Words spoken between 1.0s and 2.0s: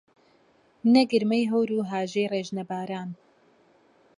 گرمەی هەور و